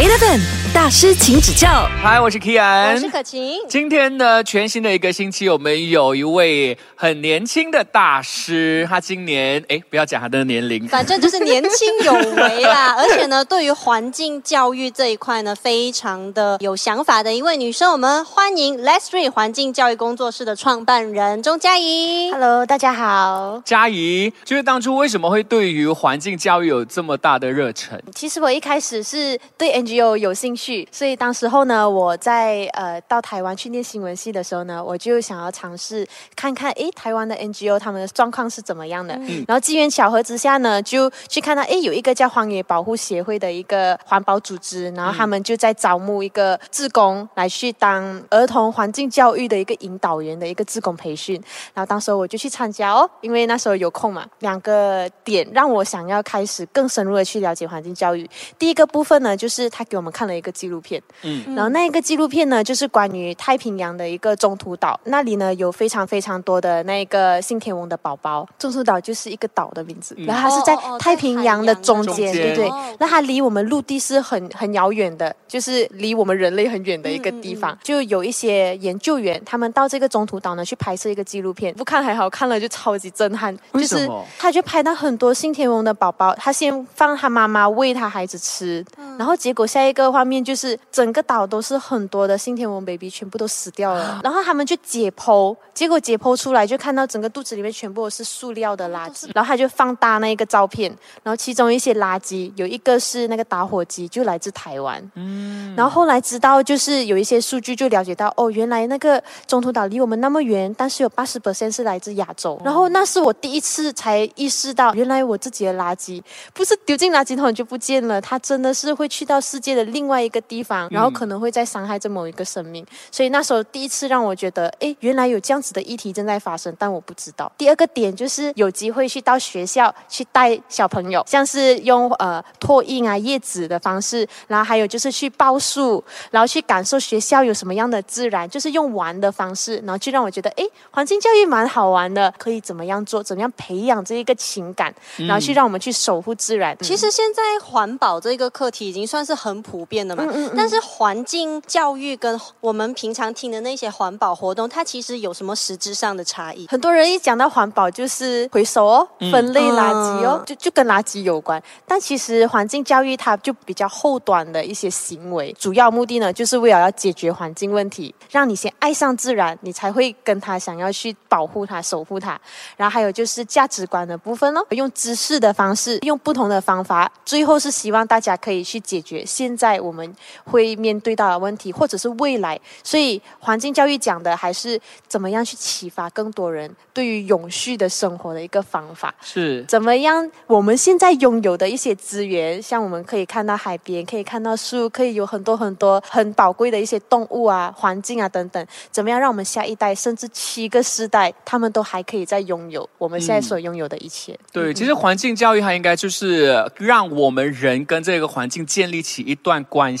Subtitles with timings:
[0.00, 0.59] 8 FM.
[0.72, 1.88] 大师，请指教。
[2.00, 3.58] 嗨，我是 Kian，我是可晴。
[3.68, 12.94] 今天呢，全新的一个星期，我们有一位很年轻的大师，他今年哎，不要讲他的年龄，反正就是年轻有为啦。
[13.02, 17.90] 而且呢，对于环境教育这一块呢，非常的有想法的一位女生。
[17.90, 22.30] 我们欢迎 Leslie 环境教育工作室的创办人钟佳怡。
[22.30, 23.60] Hello，大家好。
[23.64, 28.00] 佳怡，就是当初为什么会对于环境教育有这么大的热忱？
[28.14, 30.59] 其实我一开始是对 NGO 有兴趣，
[30.92, 36.06] 所以当时候呢，我在呃到台湾去念新闻系的时候呢，我就想要尝试
[36.36, 39.14] 看看，诶，台湾的 NGO 他们的状况是怎么样的。
[39.48, 51.34] 然后机缘巧合之下呢，就去看到，诶，有一个叫荒野保护协会的一个环保组织，然后他们就在招募一个志工来去当儿童环境教育的一个引导员的一个志工培训。
[51.72, 54.26] 然后当时候我就去参加哦，因为那时候有空嘛。
[54.40, 58.28] 两个点让我想要开始更深入的去了解环境教育。
[58.58, 68.46] 第一个部分呢，就是他给我们看了一个纪录片，嗯嗯，然后那一个纪录片呢，就是关于太平洋的一个中途岛，那里呢有非常非常多的那个信天翁的宝宝。
[68.58, 72.94] 中途岛就是一个岛的名字，嗯然后它是在太平洋的中间，中间对对哦。
[72.98, 77.76] 那它离我们陆地是很很遥远的，就是离我们人类很远的一个地方。
[77.82, 83.56] 就有一些研究员，他们到这个中途岛呢去拍摄一个纪录片，不看还好，看了就超级震撼。
[83.56, 88.84] 就是为什么他就拍到很多信天翁的宝宝，他先放他妈妈喂他孩子吃，
[89.18, 100.90] 然后结果下一个画面就是整个岛都是很多的信天翁 baby 全部都死掉了， 然后他们就解剖，结果解剖出来就看到整个肚子里面全部都是塑料的垃圾，然后他就放大那个照片，
[101.22, 105.74] 然后其中一些垃圾有一个是那个打火机，就来自台湾，嗯。
[105.76, 112.60] 然后后来知道，就是有一些数据就了解到，哦，原来那个中途岛离我们那么远，但是有八十 percent 是来自亚洲。
[112.64, 122.84] 然后那是我第一次才意识到，原来我自己的垃圾不是丢进垃圾桶就不见了，它真的是会去到世界的另外一个地方，然后可能会再伤害着某一个生命。
[123.10, 127.50] 所以那时候第一次让我觉得，哎，原来有这样子的议题正在发生，但我不知道。
[127.58, 146.76] 第二个点就是有机会去到学校去带小朋友，像是用呃拓印啊叶子的方式，然后还有就是去报数，然后去感受学校有什么样的自然，就是用玩的方式，然后去让我觉得，哎，环境教育蛮好玩的，可以怎么样做，怎么样培养这一个情感，然后去让我们去守护自然。
[146.80, 156.66] 其实现在环保这个课题已经算是很普遍的嘛，嗯但是环境教育跟我们平常听的那些环保活动，它其实有什么实质上的差异？
[156.68, 161.62] 很多人一讲到环保，就是回收哦，分类垃圾哦，就就跟垃圾有关。
[161.86, 172.40] 但其实环境教育它就比较后端的一些行为，主要目的呢，就是为了要解决环境问题，让你先爱上自然，你才会跟他想要去保护它、守护它。
[172.76, 180.09] 然后还有就是价值观的部分咯，用知识的方式，用不同的方法，最后是希望大家可以去解决现在我们
[180.44, 182.58] 会面对到的问题，或者是未来。
[182.82, 189.14] 所以环境教育讲的还是怎么样去启发更多人对于永续的生活的一个方法。
[189.22, 190.30] 是怎么样？
[190.46, 198.66] 我们现在拥有的一些资源，像我们可以看到海边，可以看到树，可以有很多很多很宝贵的一些动物啊、环境啊等等。
[198.90, 204.38] 怎么样让我们下一代，甚至七个世代，他们都还可以再拥有我们现在所拥有的一切？
[204.52, 209.99] 对，其实环境教育它应该就是让我们人跟这个环境建立起一段关系，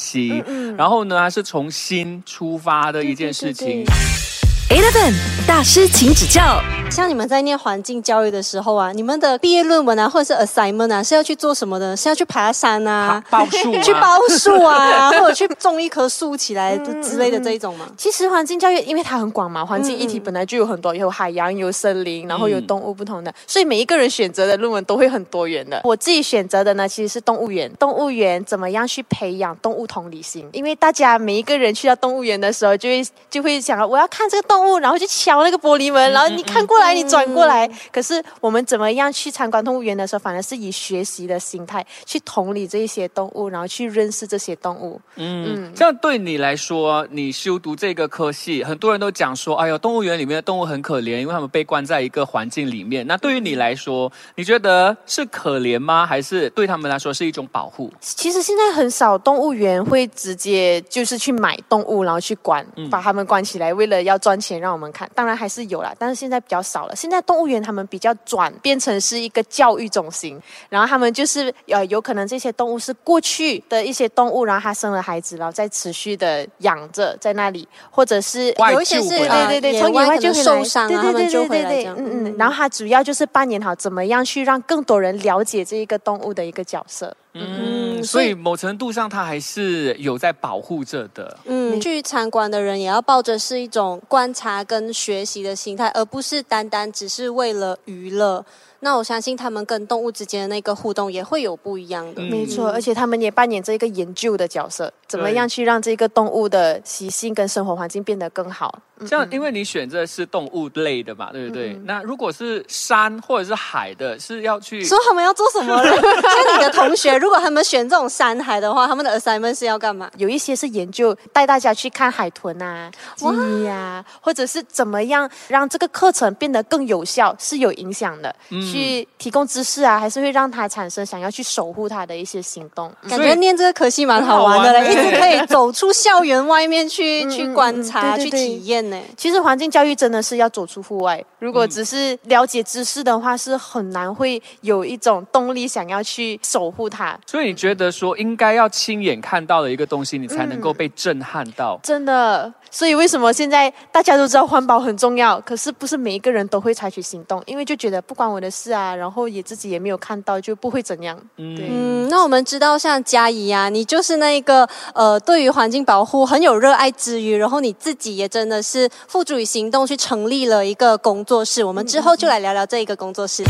[0.76, 3.66] 然后呢，它是从心出发的一件事情。
[3.66, 5.12] 对对对 Eleven
[5.48, 6.62] 大师，请指教。
[6.88, 11.96] 像你们在念环境教育的时候啊，你们的毕业论文啊，或者是 assignment 啊，是要去做什么的？
[11.96, 17.86] 是要去爬山啊，报数吗去包树啊， 或者去种一棵树起来之类的这一种吗？
[17.96, 25.80] 其实环境教育因为它很广嘛，环境议题本来就有很多，有海洋、有森林，然后有动物不同的，所以每一个人选择的论文都会很多元的。
[25.84, 27.70] 我自己选择的呢，其实是动物园。
[27.78, 30.48] 动物园怎么样去培养动物同理心？
[30.52, 37.68] 因为大家每一个人去到动物园的时候，就会就会想，我要看这个动物，然后去敲那个玻璃门，然后你看过来，你转过来。
[37.92, 45.00] 可是我们怎么样去参观动物园的时候，反而是以学习的心态去同理这一些动物，然后去认识这些动物。
[45.16, 53.06] 嗯，这样对你来说，你修读这个科系，很多人都讲说，哎呦，动物园里面的动物很可怜，因为他们被关在一个环境里面。
[53.06, 56.06] 那对于你来说，你觉得是可怜吗？
[56.06, 57.92] 还是对他们来说是一种保护？
[58.00, 65.08] 其实现在很少动物园会直接就是去买动物，然后去关，把它们关起来，为了要赚钱让我们看。
[65.14, 66.96] 当然还是有啦，但是现在比较少了。
[66.96, 81.86] 现在动物园他们比较转变成是一个教育中心，然后他们就是呃有可能这些动物是过去的一些动物，然后它生了孩子，然后再持续的养着在那里，或者是外有一些是对对对，从野外就回来受伤啊，对对对他们就对对。
[81.86, 82.36] 嗯嗯。
[82.38, 87.14] 然后它主要就是扮演好怎么样去让更多人了解这一个动物的一个角色。
[87.34, 91.36] 嗯，嗯所以某程度上，它还是有在保护着的。
[91.44, 98.44] 嗯，去参观的人也要抱着是一种观察跟学习的心态，而不是单单只是为了娱乐。
[98.82, 102.22] 那我相信他们跟动物之间的那个互动也会有不一样的。
[102.22, 108.80] 嗯没错，而且他们也扮演着一个研究的角色，怎么样去让这个动物的习性跟生活环境变得更好？
[109.06, 111.80] 像因为你选择是动物类的嘛，对不嗯对？
[111.84, 115.90] 那如果是山或者是海的，是要去说他们要做什么呢？
[115.92, 120.10] 像你的同学，如果他们选这种山海的话，他们的 assignment 是要干嘛？
[120.16, 128.34] 有一些是研究带大家去看海豚啊、鸡呀、或者是怎么样让这个课程变得更有效，是有影响的。
[128.48, 132.90] 去提供知识啊，还是会让他产生想要去守护他的一些行动。
[133.06, 138.98] 感觉念这个科系蛮好玩的嘞，一直可以走出校园外面去 去观察、去嗯对对对体验呢。
[139.18, 147.09] 其实环境教育真的是要走出户外，如果只是了解知识的话，是很难会有一种动力想要去守护它。
[147.26, 151.78] 所以你觉得说应该要亲眼看到的一个东西，你才能嗯够被震撼到。
[151.82, 161.16] 真的，所以为什么现在大家都知道环保很重要，可是不是每一个人都会采取行动，因为就觉得不关我的事啊，然后也自己也没有看到，就不会怎样。
[161.36, 161.68] 对。
[161.70, 171.62] 嗯，那我们知道，像佳怡啊，你就是那一个呃，对于环境保护很有热爱之余，然后你自己也真的是付诸于行动，去成立了一个工作室。
[171.64, 173.42] 我们之后就来聊聊这一个工作室。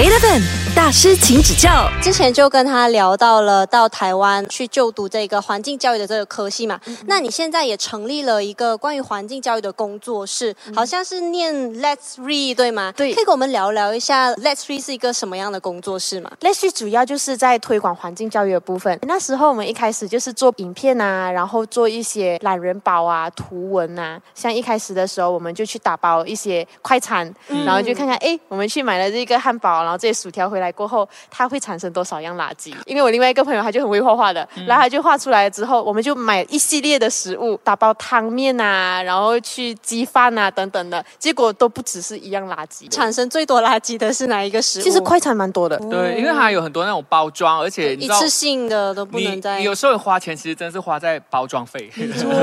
[0.00, 0.40] Eleven
[0.74, 1.86] 大师，请指教。
[2.00, 12.94] 之前就跟他聊到了到台湾去就读这个环境教育的这个科系嘛，那你现在也成立了一个关于环境教育的工作室，好像是念 Let's Read 对吗？
[12.96, 16.30] 对可以跟我们聊聊一下 Let's Read 是一个什么样的工作室吗？
[16.40, 18.98] 类似主要就是在推广环境教育的部分。
[19.02, 24.18] 那时候我们一开始就是做影片啊，然后做一些懒人包啊、图文啊。
[24.34, 27.30] 像一开始的时候，我们就去打包一些快餐，
[27.66, 32.74] 然后就看看，哎，我们去买了这个汉堡，然后这些薯条回来过后，它会产生多少样垃圾？
[32.86, 42.88] 因为我另外一个朋友他就很会画画的，然后他就画出来之后，我们就买一系列的食物，打包汤面啊，然后去鸡饭啊等等的，结果都不只是一样垃圾。
[42.90, 44.82] 产生最多垃圾的是哪一个食物？
[44.82, 45.76] 其实快餐蛮多的。
[45.90, 51.90] 对，因为它有很多那种包装，而且一次，性的都不能你再有时候花钱其实真是花在包装费。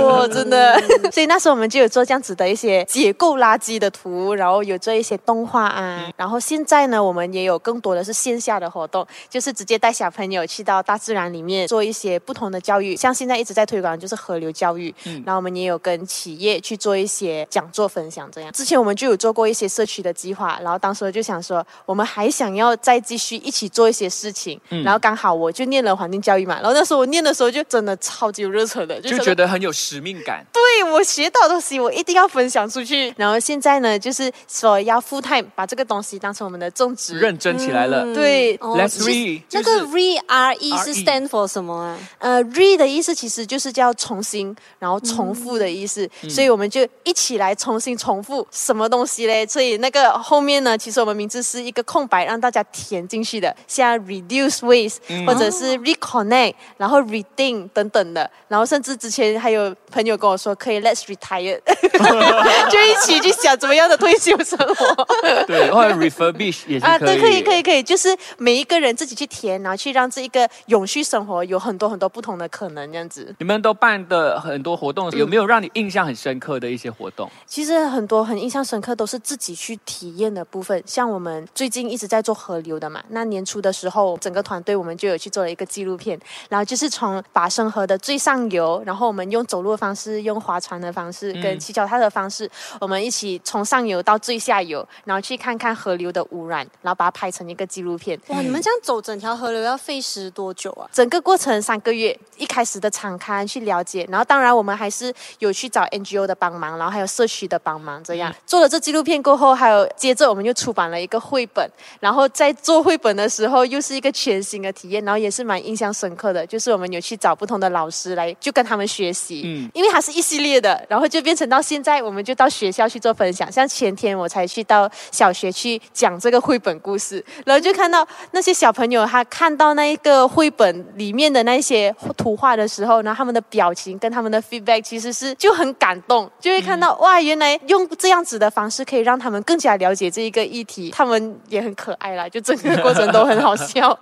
[0.01, 0.79] 哇，真的。
[1.11, 6.09] 所以那时候我们就有做这样子的一些解构垃圾的图，然后有做一些动画啊。
[6.15, 12.95] 然后现在呢，我们也有更多的是线下的活动，就是直接带小朋友去到大自然里面做一些不同的教育。
[12.95, 18.51] 像现在一直在推广的就是河流教育，嗯然后我们也有跟企业去做一些讲座分享，这样。
[18.51, 24.59] 之前我们就有做过一些社区的计划，然后当时就想说，我们还想要再继续一起做一些事情。
[24.69, 30.45] 嗯然后刚好我就念了环境教育嘛，然后那时候我念的时候就真的超级有热忱的，就觉得很有使命感。
[30.53, 33.13] 对我学到的东西，我一定要分享出去。
[33.17, 37.19] 然后现在呢，就是说要 full time 把这个东西当成我们的正职。
[37.19, 38.13] 认真起来了。
[38.13, 41.97] 对，哦 Let's read，那个 re r e 是 stand for 什么啊？
[42.19, 46.09] 呃，re 的意思其实就是叫重新，然后重复的意思。
[46.29, 49.45] 所以我们就一起来重新重复什么东西嘞？
[49.45, 58.29] 所以那个后面呢，其实我们名字是一个空白，让大家填进去的，像 reduce waste、或者是 reconnect，然后 redeem 等等的。
[58.47, 61.59] 然后甚至之前还有朋友跟我说，可以 let's retire，
[62.69, 65.07] 就一起去想怎么样的退休生活。
[65.47, 73.33] 对，或者 refurbish 也是啊，对，可以，可以，可以，就是每一个人自己去填，然后去让这一个永续生活有很多很多不同的可能，这样子。
[73.39, 77.29] 你们都办的很多活动，有没有让你印象很深刻的一些活动？
[77.45, 86.19] 其实很多很印象深刻都是自己去体验的部分，像我们最近一直在做河流的嘛，那年初的时候，整个团队我们就有去做了一个纪录片，
[86.49, 92.49] 然后就是从把生河的最上游，然后我们用走路的方式，用划船的方式，跟骑脚踏的方式，
[92.81, 98.19] 我们一起从上游到最下游，然后去看看河流的污染，然后把它拍成一个纪录片。
[98.29, 100.89] 哇，你们这样走整条河流要费时多久啊？
[100.91, 119.67] 整个过程三个月，一开始的敞刊去了解，然后当然我们还是有去找 NGO 的帮忙，然后还有社区的帮忙，这样、做了这纪录片过后，还有接着我们又出版了一个绘本，然后在做绘本的时候又是一个全新的体验，然后也是蛮印象深刻的，就是我们有去找不同的老师来就跟他们学习，嗯。
[119.73, 143.97] 因为它是一系列的，然后就变成到现在我们就到学校去做分享，像前天我才去到小学去讲这个绘本故事，然后就看到那些小朋友他看到那一个绘本里面的那些图画的时候，然后他们的表情跟他们的 feedback 其实是就很感动，就会看到、哇，原来用这样子的方式可以让他们更加了解这一个议题，他们也很可爱啦，就整个过程都很好笑。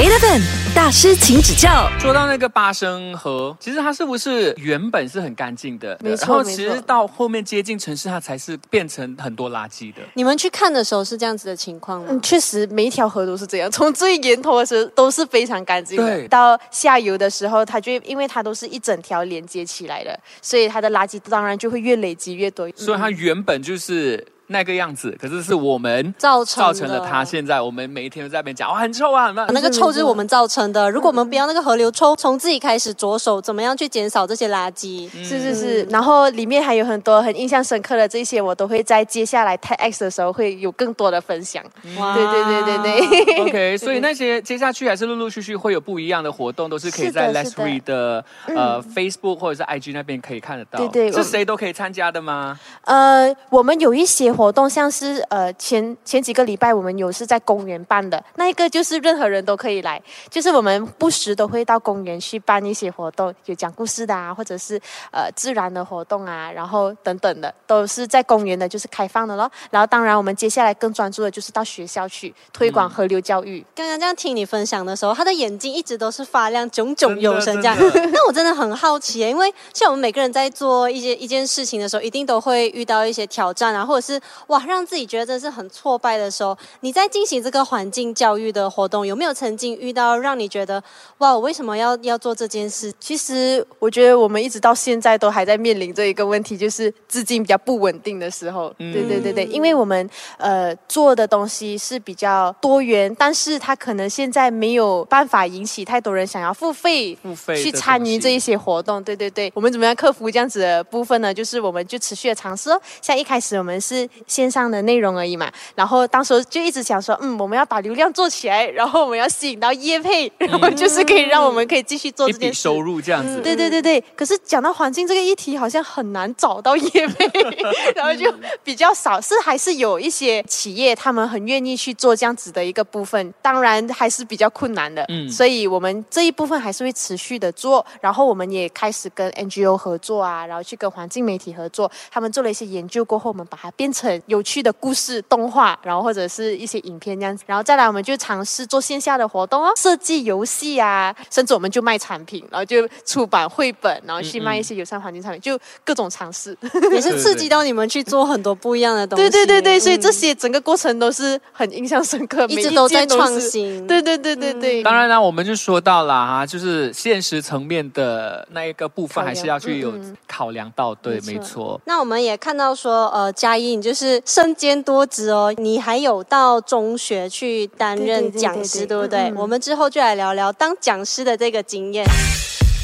[0.00, 0.40] Eleven
[0.74, 1.86] 大师，请指教。
[1.98, 5.94] 说到那个八生河，其实它是不是原本是很干净的？
[6.02, 10.00] 没错然后其实到后面接近城市，它才是变成很多垃圾的。
[10.14, 12.06] 你们去看的时候是这样子的情况吗？
[12.08, 22.66] 嗯，确实每一条河都是这样，从最源头的时候都是非常干净对的，到下游的时候，它就因为它都是一整条连接起来的，所以它的垃圾当然就会越累积越多。
[22.74, 30.90] 所以它原本就是那个样子，可是是我们造成造成了的它现在我们每一天都在那边讲哇很臭啊，很烂那个臭就是我们造成的。
[30.90, 35.08] 如果我们不要那个河流臭，从自己开始着手，怎么样去减少这些垃圾？
[35.24, 41.64] 是是是，然后里面还有很多很印象深刻的这些，我都会在接下来 TEDx 的时候会有更多的分享。
[41.96, 43.40] 哇对对对对对。
[43.44, 50.78] OK， 所以那些接下去还是陆陆续续会有不一样的活动，都是可以在的是的 Leslie 的呃 Facebook 或者是 IG 那边可以看得到。
[50.78, 52.58] 对对是谁都可以参加的吗？
[52.84, 64.80] 呃，我们有一些活动，像是呃前前几个礼拜我们有是在公园办的，那一个就是任何人都可以来，就是我们不时都会到公园去办一些活动，有讲故事的啊，或者是
[65.12, 69.50] 呃自然的活动啊，然后等等的，都是在公园的，就是开放的咯。
[69.70, 73.62] 然后当然我们接下来更专注的就是到学校去推广河流教育。
[73.74, 77.76] 刚刚这样听你分享的时候，他的眼睛一直都是发亮、炯炯有神这样。
[78.10, 84.18] 那我真的很好奇耶，因为像我们每个人在做一些一件事情的时候，一定都会遇到一些挑战啊，或者是
[84.48, 86.56] 哇，让自己觉得真的是很挫败的时候。
[86.80, 90.82] 你在进行这个环境教育的活动，有没有曾经遇到让你觉得
[91.18, 92.92] 哇，我为什么要要做这件事？
[92.98, 98.74] 其实我觉得我们一直到现在都还在面临这一个问题，就是资金比较不稳定的时候。
[98.78, 107.16] 嗯对对对对，因为我们呃做的东西是比较多元，但是它可能现在没有办法引起太多人想要付费。
[107.22, 111.32] 付费去参与这一些活动，对对对，我们怎么样克服这样子的部分呢？
[111.32, 112.80] 就是我们就持续的尝试哦。
[113.00, 122.48] 像一开始我们是线上的内容而已嘛，然后当时就一直想说，嗯，我们要把流量做起来，然后我们要吸引到业配，然后就是可以让我们可以继续做这件事。
[122.50, 123.40] 笔收入这样子。
[123.40, 127.28] 对对对对，可是讲到环境这个议题，好像很难找到业配，
[127.94, 135.04] 然后就比较少，是还是有一些企业他们很愿意去做这样子的一个部分，当然还是比较困难的。
[135.08, 156.56] 嗯所以我们这一部分还是会持续的做，然后我们也开始跟 NGO 合作啊，然后去跟环境媒体合作，他们做了一些研究过后，我们把它变成有趣的故事动画，然后或者是一些影片这样子，然后再来我们就尝试做线下的活动哦，设计游戏啊，甚至我们就卖产品，然后就出版绘本，然后去卖一些友善环境产品，就各种尝试。
[156.92, 159.28] 也是刺激到你们去做很多不一样的东西。
[159.28, 163.30] 对对对对，所以嗯这些整个过程都是很印象深刻，一直都在创。
[163.40, 163.86] 新。
[163.86, 169.92] 对对对对对，当然啦，我们就说到了哈，就是现实层面的那一个部分，还是要去有
[170.28, 170.94] 考量到。
[170.96, 171.80] 对，没错没错。
[171.86, 179.32] 那我们也看到说，呃，嘉怡你就是身兼多职哦，你还有到中学去担任对对对讲师，对对对不对？
[179.36, 182.06] 我们之后就来聊聊当讲师的这个经验。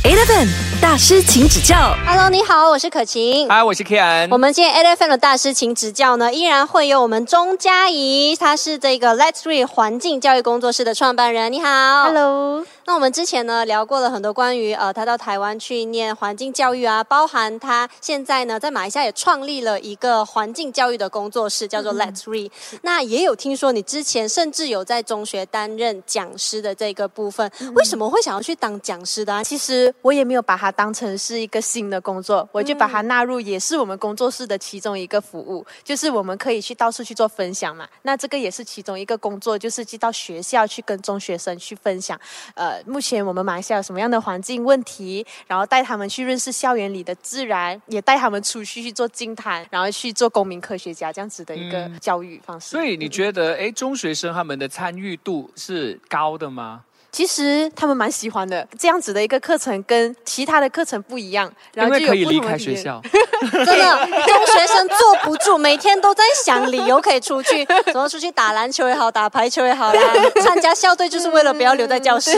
[0.04, 0.46] Eleven
[0.80, 1.96] 大师，请指教。
[2.06, 3.48] Hello，你好，我是可晴。
[3.48, 4.38] Hi，，我是 Kian 我。
[4.38, 11.52] 们今天 Eleven 的大师请指教呢，依然会有我们钟嘉怡，她是这个 Let's Read 环境教育工作室的创办人。
[11.52, 22.50] 你好 Hello，那我们之前呢聊过了很多关于呃他到台湾去念环境教育啊，包含他现在呢在马来西亚也创立了一个环境教育的工作室，叫做 Let's Read。
[22.82, 29.42] 那也有听说你之前甚至有在中学担任讲师的这个部分，为什么会想要去当讲师的、啊？
[29.42, 37.88] 其实我也没有把它当成是一个新的工作，我就把它纳入，也是我们工作室的其中一个服务，就是我们可以去到处去做分享嘛。
[38.02, 42.18] 那这个也是其中一个工作，就是去到学校去跟中学生去分享，
[42.54, 52.68] 呃，目前我们马来西亚有什么样的环境问题，然后带他们去认识校园里的自然，也带他们出去去做净滩，然后去做公民科学家这样子的一个教育方式。
[52.68, 56.82] 所以你觉得，哎，中学生他们的参与度是高的吗？
[57.12, 62.40] 其实他们蛮喜欢的，这样子的一个课程跟其他的课程不一样，然因后就有不为可以离。
[62.46, 63.00] 开学校。
[63.50, 70.00] 真的，中学生坐不住，每天都在想理由可以出去， 怎么出去打篮球也好，打排球也好啦，
[70.42, 72.30] 参加校队就是为了不要留在教室。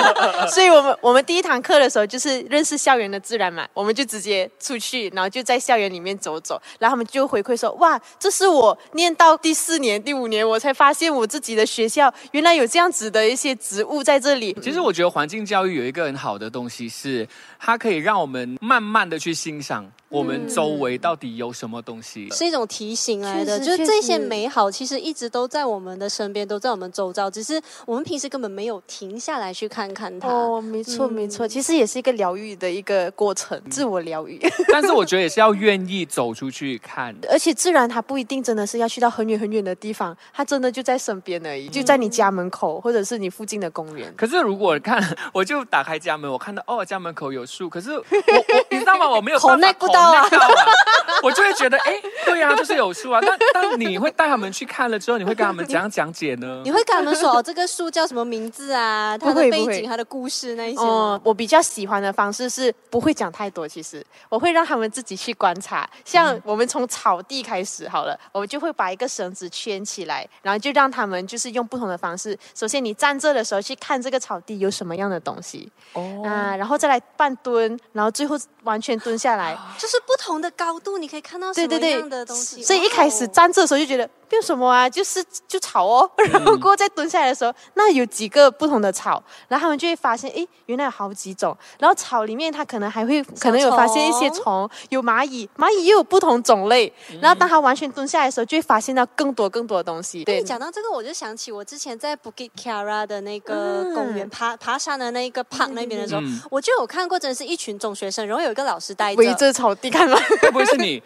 [0.50, 14.56] 所以我们我们第一堂课的时候就是认识校园的自然嘛，我们就直接出去，然后就在校园里面走走，然后他们就回馈说，哇，这是我念到第四年、第五年，我才发现我自己的学校原来有这样子的一些植物在这里。
[14.62, 17.26] 其实我觉得环境教育有一个很好的东西是，
[17.58, 22.28] 它可以让我们慢慢的去欣赏我们们周围到底有什么东西。
[22.30, 30.28] 是一种提醒来的，就是这些美好其实一直都在我们的身边，都在我们周遭，只是我们平时根本没有停下来去看看它。
[30.28, 34.40] 哦，没错没错，其实也是一个疗愈的一个过程，自我疗愈。
[34.68, 37.14] 但是我觉得也是要愿意走出去看。
[37.30, 44.12] 而且自然它不一定真的是要去到很远很远的地方，它真的就在身边而已，就在你家门口或者是你附近的公园。
[44.16, 45.02] 可是如果看，
[45.32, 49.08] 我就打开家门，我看到哦，家门口有树，可是我我你知道吗？
[49.08, 49.99] 我没有办法 Connect 不到
[51.22, 53.20] 我就会觉得哎，对呀、就是有树啊。
[53.22, 56.70] 那当你会带他们去看了之后，你会跟他们怎样讲解呢 你？
[56.72, 59.18] 会跟他们说哦，这个树叫什么名字啊？
[59.18, 65.88] 它的背景、它的故事那一些哦吗？，我比较喜欢的方式是不会讲太多，其实我会让他们自己去观察。
[66.04, 72.38] 像我们从草地开始好了，我就会把一个绳子圈起来，然后就让他们就是用不同的方式。
[72.54, 79.56] 首先你站这的时候去看这个草地有什么样的东西哦，啊，然后再来半蹲，然后最后完全蹲下来。
[79.76, 82.62] 就是不同的高度，你可以看到什么样的东西。
[82.62, 91.56] 所以一开始站着的时候就觉得没有什么啊，就是就草哦， 然后过后再蹲下来的时候，那有几个不同的草，然后他们就会发现，诶，原来有好几种。
[91.78, 96.92] 然后草里面它可能还会可能有发现一些虫，有蚂蚁，蚂蚁也有不同种类。
[97.20, 100.24] 然后当它完全蹲下来的时候，就会发现到更多更多的东西。
[100.24, 110.16] 对讲到这个，我就想起我之前在 Bukit Kiara 的那个公园、爬爬山的那个 park 那边的时候，嗯我就有看过，真的是一群中学生，然后有一个老师带着，围着草地看吗？
[110.40, 111.02] 会不会是你？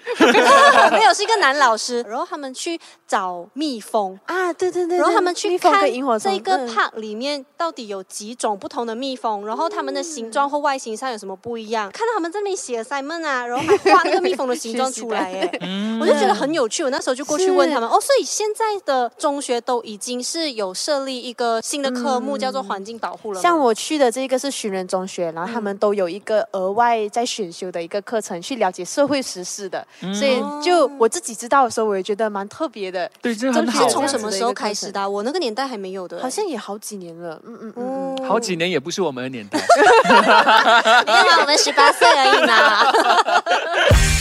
[0.92, 2.78] 没有是一个男老师，然后他们去
[3.14, 4.18] 找蜜蜂。
[4.26, 5.72] 啊，对对对然后他们去看
[6.18, 11.88] 这个嗯 park 里面到底有几种不同的蜜蜂，然后它们的形状或外形上有什么不一样。
[11.92, 16.82] 看到他们这边写 assignment 啊，然后还画那个蜜蜂的形状出来， 哎，嗯我就觉得很有趣。
[16.82, 23.40] 我那时候就过去问他们，哦，所以现在的中学都已经是有设立一个新的科目，叫做环境保护了。
[23.40, 33.03] 像我去的这个是寻人中学，然后他们都有一个额外在选修的一个课程，去了解社会时事的，所以就我自己知道的时候，我也觉得蛮特别的。
[33.20, 34.04] 对，这是从。
[34.14, 38.14] 什么时候开始的啊、我那个年代还没有的，好像也好几年了，嗯嗯嗯。
[38.20, 39.58] 嗯好几年也不是我们的年代。
[41.04, 42.54] 没有啊，我们十八岁而已呢。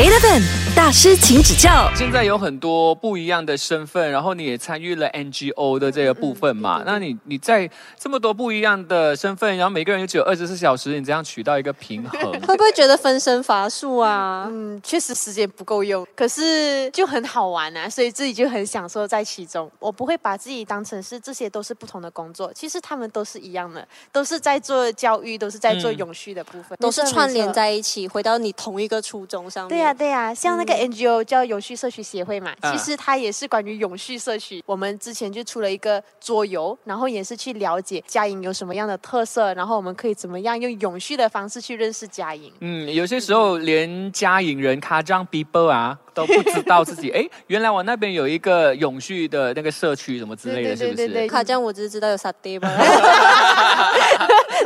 [0.00, 0.40] Eleven
[0.74, 1.92] 大师，请指教。
[1.94, 6.82] 现在有很多不一样的身份，然后你也参与了 NGO 的这个部分嘛？
[6.86, 12.18] 那你你在这么多不一样的身份，然后每个人又只有二十四小时，你怎样取到一个平衡？
[12.40, 14.46] 会不会觉得分身乏术啊？
[14.48, 19.70] 嗯，确实时间不够用，可是就很好玩啊，所以自己就很享受在其中。
[19.78, 27.50] 我不会把自己当成是这些都是不同的工作，其实他们都是一样的，都是在做教育，都是在做嗯永续的部分，都是串联。
[27.52, 29.68] 在一起，回到你同一个初衷上面。
[29.70, 34.62] 对呀、对呀、像那个 NGO 叫永续社区协会嘛，啊其实它也是关于永续社区。
[34.66, 42.52] 我们之前就出了一个桌游，然后也是去了解嘉营有什么样的特色，然后我们可以怎么样用永续的方式去认识嘉营。
[42.60, 50.96] 嗯，有些时候连嘉营人、卡张 people 啊都不知道自己，哎，原来我那边有一个永续的那个社区什么之类的，是不是？
[50.96, 52.70] 对对对对卡酱我只是知道有沙爹吧。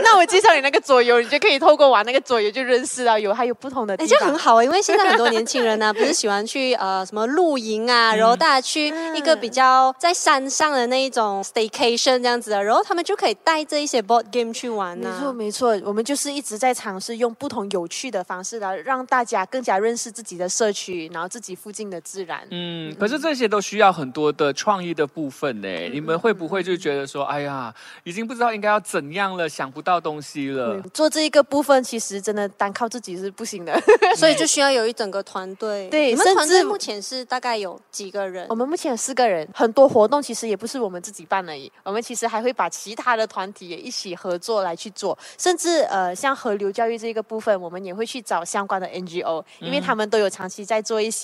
[0.03, 4.09] 那我介绍你那个左游，你就可以透过玩那个左游就认识到有还有不同的哎，地方。
[4.09, 22.47] 这样很好啊，因为现在很多年轻人呢、不是喜欢去呃什么露营啊，然后大家去一个比较在山上的那一种 staycation 这样子的，然后他们就可以带这一些 board game 去玩没、错没错，我们就是一直在尝试用不同有趣的方式来让大家更加认识自己的社区，然后自己附近的自然。
[22.51, 25.69] 嗯，可是这些都需要很多的创意的部分呢。
[25.93, 30.81] 你们会不会就觉得说，哎呀，已经不知道应该要怎样了，想不到东西了？
[30.95, 33.75] 做这一个部分，其实真的单靠自己是不行的。
[34.15, 35.89] 所以就需要有一整个团队。
[35.89, 38.55] 对你们团队目前是大概有几个人我？
[38.55, 51.24] 们目前有四个人，很多活动其实也不是我们自己办而已，我们其实还会把其他的团体也一起合作来去做，甚至呃像河流教育这个部分，我们也会去找相关的 NGO，因为他们都有长期在做一些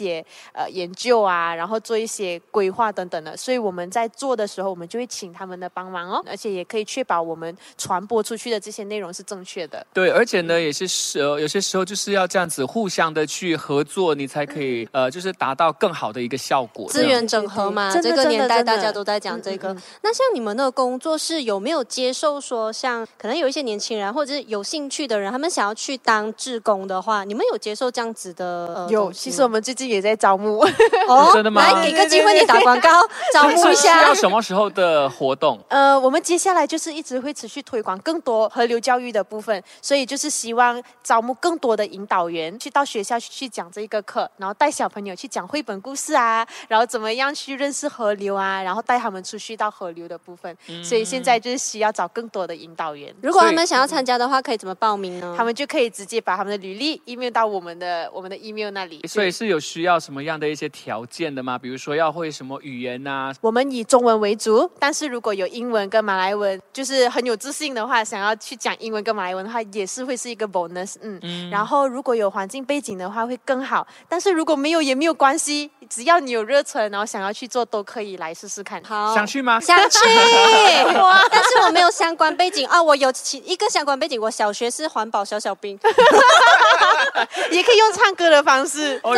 [0.53, 9.87] 呃研究啊，然后做一些规划等等的，所以我们在做的时候，我们就会请他们的帮忙哦，而且也可以确保我们传播出去的这些内容是正确的。
[9.93, 16.89] 对，而且呢，也是时呃有些时候就是要这样子互相的去合作，你才可以呃，就是达到更好的一个效果。
[16.89, 19.73] 资源整合嘛，这个年代大家都在讲这个。
[19.73, 28.51] 嗯嗯那像你们的工作室有没有接受说，像可能有一些年轻人或者是有兴趣的人，他们想要去当志工的话，你们有接受这样子的？
[28.75, 30.61] 呃、有，其实我们最近也在招募。
[31.09, 32.89] 哦 真的吗来给个机会你打广告，
[33.33, 34.15] 招募一下需要。
[34.15, 35.59] 什么时候的活动？
[35.69, 50.57] 呃，我们接下来就是一直会持续推广更多河流教育的部分，所以就是希望招募更多的引导员去到学校去讲这一个课，然后带小朋友去讲绘本故事啊，然后怎么样去认识河流啊，然后带他们出去到河流的部分。
[50.83, 53.15] 所以现在就是需要找更多的引导员。
[53.23, 55.35] 如果他们想要参加的话，可以怎么报名呢？
[55.37, 59.01] 他们就可以直接把他们的履历 email 到我们的我们的 email 那里。
[59.09, 61.59] 所以是有需要什么样的一些条件的吗？
[61.59, 70.95] 比如说要会什么语言啊呐、我们以中文为主，但是如果有英文跟马来文，就是很有自信的话，想要去讲英文跟马来文的话，也是会是一个 bonus。
[71.01, 78.83] 嗯，然后如果有环境背景的话会更好，但是如果没有也没有关系，只要你有热忱，然后想要去做，都可以来试试看。
[78.85, 79.59] 好，想去吗？
[79.59, 79.99] 想去，
[81.31, 82.81] 但是我没有相关背景啊。
[82.83, 85.79] 我有其一个相关背景，我小学是环保小小兵，
[87.51, 89.01] 也可以用唱歌的方式。
[89.03, 89.15] 哦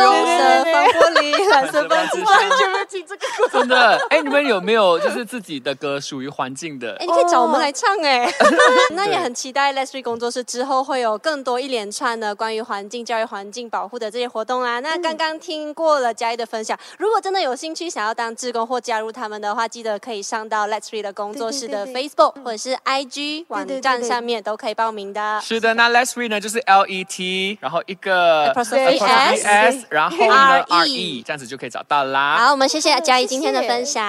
[0.57, 3.59] 色防玻璃，蓝色防自护信全部听这个歌。
[3.59, 7.05] 真的，哎，你们有没有就是自己的歌属于环境的哎，？
[7.05, 8.31] 你可以找我们来唱哎。
[8.91, 14.79] 那也很期待 Leslie 工作室之后会有更多一连串的关于环境教育、环境保护的这些活动啊。
[14.79, 25.39] 那刚刚听过了嘉义的分享，如果真的有兴趣想要当志工或加入他们的话，记得可以上到 Leslie 的工作室的 Facebook 或者是 IG 网站上面都可以报名的。
[25.41, 32.37] 是的，那 Let's read 呢，就是 L E T，然后一个 Apostrophe apostrophe S S，然后呢 R R E E，这样子就可以找到啦。
[32.37, 34.03] 好，我们谢谢嘉义谢谢今天的分享。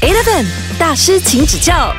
[0.00, 0.46] Eleven
[0.78, 1.94] 大师，请指教。